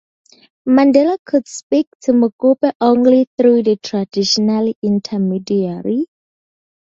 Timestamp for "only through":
2.81-3.61